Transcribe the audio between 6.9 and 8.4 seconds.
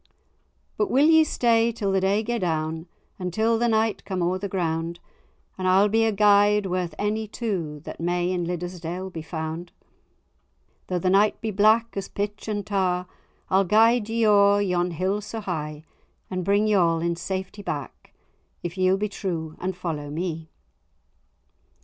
any two That may